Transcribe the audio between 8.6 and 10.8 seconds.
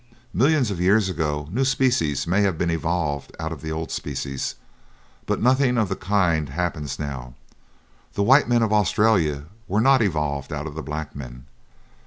of Australia were not evolved out of